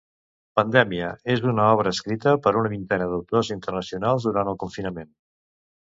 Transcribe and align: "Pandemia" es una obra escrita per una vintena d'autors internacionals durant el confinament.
"Pandemia" 0.59 1.09
es 1.35 1.43
una 1.51 1.67
obra 1.75 1.93
escrita 1.97 2.35
per 2.47 2.55
una 2.63 2.73
vintena 2.73 3.09
d'autors 3.13 3.55
internacionals 3.61 4.31
durant 4.31 4.55
el 4.57 4.63
confinament. 4.67 5.19